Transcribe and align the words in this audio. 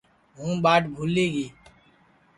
ہُوں 0.37 0.53
ٻاٹ 0.63 0.81
بھُولی 0.93 1.25
گی 1.33 1.45
گا 1.53 1.71